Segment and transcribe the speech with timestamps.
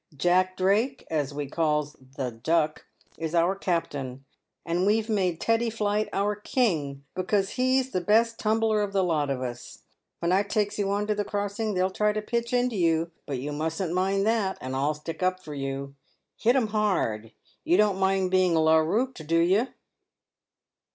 [0.17, 2.87] Jack Drake— as we calls' the Duck'—
[3.27, 4.25] is our Captain,
[4.65, 9.29] and we've made Teddy Plight, our king because he's the best tumbler of the lot
[9.29, 9.83] of us.
[10.17, 13.37] When I takes you on to the crossing, they'll try to pitch into you, but
[13.37, 15.93] you mustn't mind that, and I'll stick up for you.
[16.35, 17.33] Hit 'em hard.
[17.63, 19.67] You don't mind being larrupped, do you